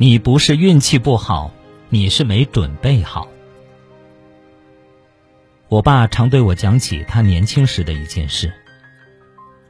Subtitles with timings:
[0.00, 1.50] 你不是运气不好，
[1.88, 3.26] 你是没准备好。
[5.68, 8.52] 我爸常对我讲起他年轻时的一件事。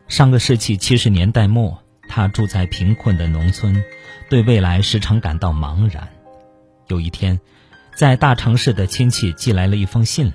[0.07, 3.82] 上个世纪七十年代末，他住在贫困的农村，
[4.29, 6.07] 对未来时常感到茫然。
[6.89, 7.41] 有一天，
[7.95, 10.34] 在大城市的亲戚寄来了一封信，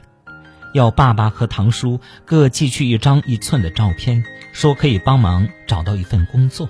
[0.74, 6.70] 要爸爸和堂叔各寄去一张一寸的照片，说可以帮忙找到一份工作。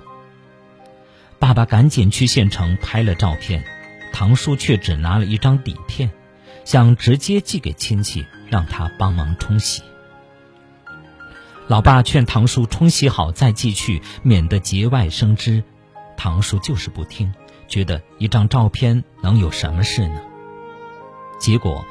[1.38, 3.64] 爸爸赶紧去县城拍了照片，
[4.12, 6.10] 堂叔却只拿了一张底片，
[6.64, 9.82] 想直接寄给亲戚，让他帮忙冲洗。
[11.66, 15.64] 老爸劝堂叔冲洗好再寄去，免得节外生枝。
[16.16, 17.32] 堂叔就是不听，
[17.68, 20.20] 觉得一张照片能有什么事呢？
[21.40, 21.84] 结果，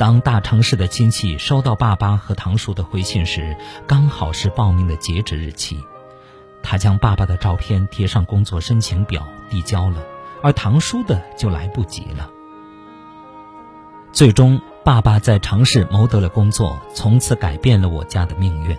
[0.00, 3.54] 当大城市的亲戚收到爸爸和堂叔的回信时，
[3.86, 5.78] 刚好是报名的截止日期。
[6.62, 10.02] 他将爸爸的照片贴上工作申请表递交了，
[10.42, 12.30] 而堂叔的就来不及了。
[14.10, 18.74] 最终，爸爸在城市谋得了工作，从此改变了我家的命运。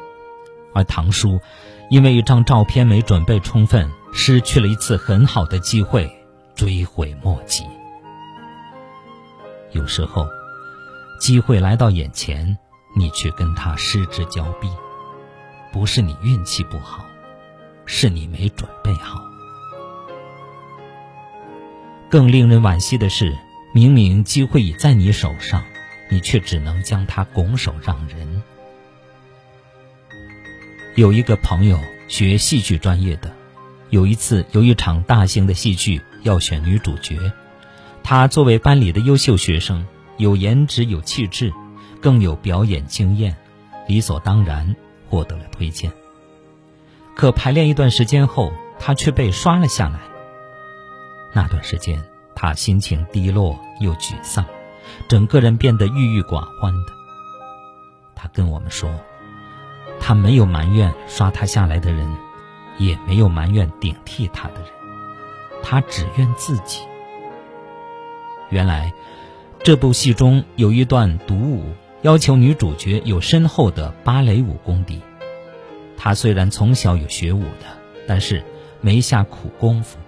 [0.74, 1.40] 而堂叔，
[1.92, 6.12] 因为一张照片没准备充分，失去了一次很好的机会，
[6.56, 7.64] 追悔莫及。
[9.70, 10.26] 有时候，
[11.22, 12.58] 机会来到眼前，
[12.96, 14.68] 你却跟他失之交臂，
[15.72, 17.06] 不是你运气不好，
[17.86, 19.22] 是你没准备好。
[22.10, 23.38] 更令人惋惜的是，
[23.72, 25.64] 明明机会已在你手上，
[26.10, 28.42] 你却只能将它拱手让人。
[30.96, 33.32] 有一个朋友学戏剧专业的，
[33.92, 37.32] 有一次有一场大型的戏剧要选女主角，
[38.02, 39.86] 她作为班里的优秀学生，
[40.18, 41.54] 有颜值有气质，
[42.02, 43.36] 更有表演经验，
[43.88, 44.76] 理所当然
[45.10, 45.92] 获得了推荐。
[47.16, 50.00] 可排练一段时间后，他却被刷了下来。
[51.34, 52.04] 那段时间，
[52.36, 54.46] 他心情低落又沮丧，
[55.08, 56.94] 整个人变得郁郁寡欢的。
[58.16, 58.90] 他跟我们说。
[60.04, 62.12] 他没有埋怨刷他下来的人，
[62.80, 64.70] 也没有埋怨顶替他的人，
[65.62, 66.82] 他只怨自己。
[68.50, 68.92] 原来，
[69.64, 71.64] 这部戏中有一段独舞，
[72.02, 75.00] 要求女主角有深厚的芭蕾舞功底。
[75.96, 77.68] 她虽然从小有学舞的，
[78.08, 78.44] 但是
[78.82, 80.00] 没下苦功夫，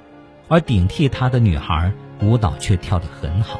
[0.48, 3.60] 而顶替她的女孩舞蹈却跳得很好。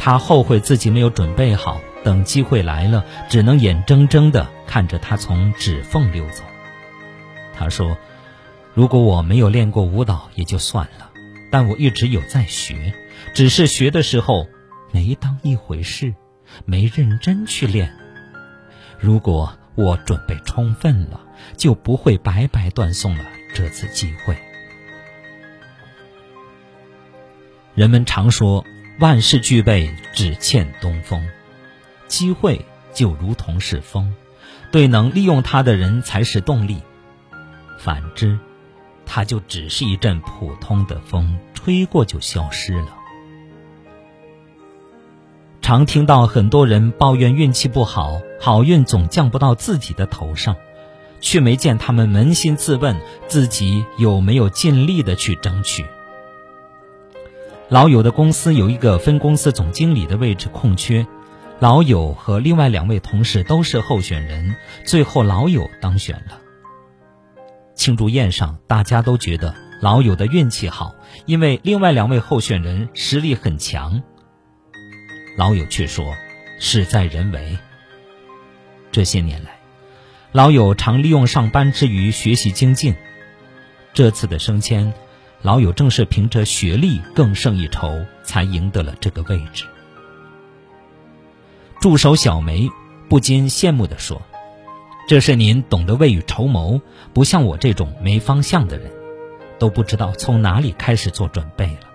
[0.00, 1.80] 她后悔自己没有准备好。
[2.02, 6.42] 等机会来了，只能眼睁睁地看着她从指缝溜走。
[7.54, 7.96] 他说
[8.74, 11.10] ：“如果我没有练过舞蹈也就算了，
[11.50, 12.92] 但我一直有在学，
[13.34, 14.46] 只是学的时候
[14.92, 16.14] 没当一回事，
[16.64, 17.92] 没认真去练。
[18.98, 21.20] 如果我准备充分了，
[21.56, 24.36] 就不会白白断送了这次机会。”
[27.74, 28.64] 人们常说
[29.00, 31.26] ：“万事俱备，只欠东风。”
[32.06, 34.14] 机会就如同是风，
[34.70, 36.76] 对能利用它的人才是动力；
[37.80, 38.38] 反之，
[39.04, 42.96] 它就只是一阵普通的风，吹过就消失了。
[45.64, 50.54] 常听到很多人抱怨运气不好，好运总降不到自己的头上，
[51.22, 52.94] 却没见他们扪心自问
[53.28, 55.86] 自己有没有尽力的去争取。
[57.70, 61.06] 老友的公司有一个分公司总经理的位置空缺。
[61.60, 66.38] 老友和另外两位同事都是候选人，最后老友当选了。
[67.74, 70.94] 庆祝宴上，大家都觉得老友的运气好，
[71.24, 74.02] 因为另外两位候选人实力很强。
[75.36, 76.14] 老友却说
[76.60, 77.58] ：“事在人为。”
[78.92, 79.58] 这些年来，
[80.30, 82.94] 老友常利用上班之余学习精进。
[83.92, 84.92] 这次的升迁，
[85.42, 89.64] 老友正是凭着学历更胜一筹，才赢得了这个位置。
[91.80, 92.70] 助手小梅
[93.08, 94.22] 不禁羡慕地说
[95.08, 96.80] ：“这是您懂得未雨绸缪，
[97.12, 98.90] 不像我这种没方向的人，
[99.58, 101.90] 都不知道从哪里开始做准备了。”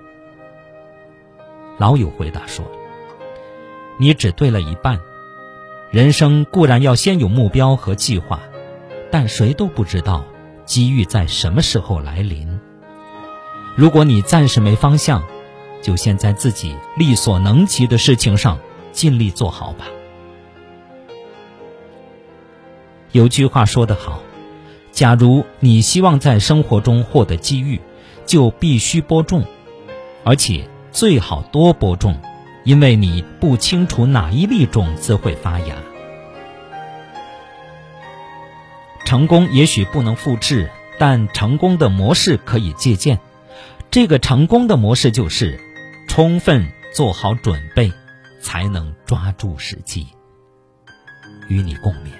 [1.79, 2.69] 老友回答说
[3.99, 4.99] ：“你只对了一半。
[5.91, 8.39] 人生固然要先有目标和计划，
[9.11, 10.25] 但谁都不知道
[10.65, 12.59] 机遇在什么时候来临。
[13.75, 15.23] 如果你暂时没方向，
[15.81, 18.57] 就先在自己力所能及的事情上。”
[18.91, 19.85] 尽力做好吧。
[23.11, 24.19] 有句话说得好
[24.91, 27.79] ：“假如你希望在生活中获得机遇，
[28.25, 29.45] 就必须播种，
[30.23, 32.19] 而且最好多播种，
[32.69, 35.75] 因为你不清楚哪一粒种子会发芽。”
[39.05, 40.69] 成功也许不能复制，
[40.99, 43.19] 但成功的模式可以借鉴。
[43.89, 45.59] 这个成功的模式就是，
[46.07, 47.91] 充分做好准备，
[48.39, 50.05] 才能抓住时机。
[51.47, 52.11] 与你共勉。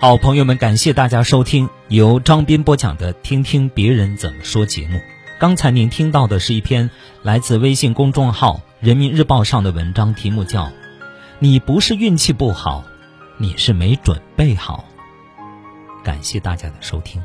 [0.00, 5.00] 好朋友们，感谢大家收听由张斌播讲的《听听别人怎么说》节目。
[5.38, 6.90] 刚才您听到的是一篇
[7.22, 10.64] 来自微信公众号《人民日报》上的文章，题目叫
[11.38, 12.82] 《你不是运气不好，
[13.38, 14.84] 你是没准备好》。
[16.04, 17.22] 感谢大家的收听。